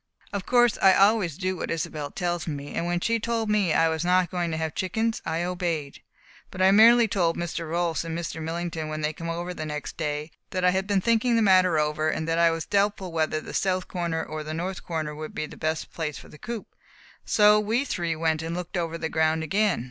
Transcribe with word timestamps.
Of 0.33 0.47
course, 0.47 0.79
I 0.81 0.95
always 0.95 1.37
do 1.37 1.55
what 1.55 1.69
Isobel 1.69 2.09
tells 2.09 2.47
me, 2.47 2.73
and 2.73 2.87
when 2.87 2.99
she 2.99 3.19
told 3.19 3.51
me 3.51 3.71
I 3.71 3.87
was 3.87 4.03
not 4.03 4.31
going 4.31 4.49
to 4.49 4.57
have 4.57 4.73
chickens, 4.73 5.21
I 5.27 5.43
obeyed. 5.43 6.01
But 6.49 6.59
I 6.59 6.71
merely 6.71 7.07
told 7.07 7.37
Mr. 7.37 7.69
Rolfs 7.69 8.03
and 8.03 8.17
Mr. 8.17 8.41
Millington 8.41 8.89
when 8.89 9.01
they 9.01 9.13
came 9.13 9.29
over 9.29 9.53
the 9.53 9.63
next 9.63 9.97
day, 9.97 10.31
that 10.49 10.65
I 10.65 10.71
had 10.71 10.87
been 10.87 11.01
thinking 11.01 11.35
the 11.35 11.43
matter 11.43 11.77
over 11.77 12.09
and 12.09 12.27
that 12.27 12.39
I 12.39 12.49
was 12.49 12.65
doubtful 12.65 13.11
whether 13.11 13.39
the 13.39 13.53
south 13.53 13.87
corner 13.87 14.23
or 14.23 14.43
the 14.43 14.55
north 14.55 14.81
corner 14.83 15.13
would 15.13 15.35
be 15.35 15.45
the 15.45 15.55
best 15.55 15.93
place 15.93 16.17
for 16.17 16.29
the 16.29 16.39
coop. 16.39 16.65
So 17.23 17.59
we 17.59 17.85
three 17.85 18.15
went 18.15 18.41
and 18.41 18.55
looked 18.55 18.77
over 18.77 18.97
the 18.97 19.07
ground 19.07 19.43
again. 19.43 19.79